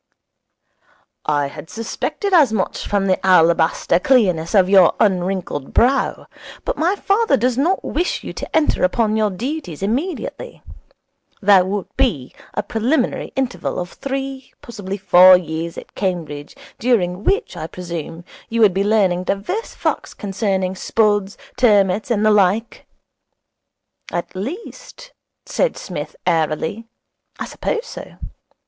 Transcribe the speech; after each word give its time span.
'I 1.27 1.45
had 1.49 1.69
suspected 1.69 2.33
as 2.33 2.51
much 2.51 2.87
from 2.87 3.05
the 3.05 3.23
alabaster 3.23 3.99
clearness 3.99 4.55
of 4.55 4.67
your 4.67 4.95
unwrinkled 4.99 5.75
brow. 5.75 6.25
But 6.65 6.75
my 6.75 6.95
father 6.95 7.37
does 7.37 7.55
not 7.55 7.83
wish 7.85 8.23
you 8.23 8.33
to 8.33 8.55
enter 8.55 8.81
upon 8.83 9.15
your 9.15 9.29
duties 9.29 9.83
immediately. 9.83 10.63
There 11.39 11.63
would 11.65 11.85
be 11.97 12.33
a 12.55 12.63
preliminary 12.63 13.31
interval 13.35 13.77
of 13.77 13.91
three, 13.93 14.51
possibly 14.63 14.97
four, 14.97 15.37
years 15.37 15.77
at 15.77 15.93
Cambridge, 15.93 16.55
during 16.79 17.23
which 17.23 17.55
I 17.55 17.67
presume, 17.67 18.25
you 18.49 18.59
would 18.61 18.73
be 18.73 18.83
learning 18.83 19.25
divers 19.25 19.75
facts 19.75 20.15
concerning 20.15 20.75
spuds, 20.75 21.37
turmuts, 21.57 22.09
and 22.09 22.25
the 22.25 22.31
like. 22.31 22.87
At 24.11 24.35
least,' 24.35 25.13
said 25.45 25.77
Psmith 25.77 26.15
airily, 26.25 26.87
'I 27.39 27.45
suppose 27.45 27.85
so. 27.85 28.15